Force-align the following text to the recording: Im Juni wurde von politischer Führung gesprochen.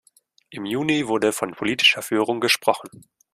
Im 0.49 0.65
Juni 0.65 1.07
wurde 1.07 1.31
von 1.31 1.51
politischer 1.53 2.01
Führung 2.01 2.39
gesprochen. 2.41 3.03